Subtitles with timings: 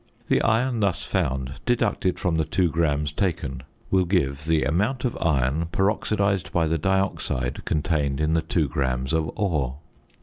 [0.29, 3.61] The iron thus found, deducted from the 2 grams taken,
[3.91, 9.13] will give the amount of iron peroxidised by the dioxide contained in the 2 grams
[9.13, 9.77] of ore.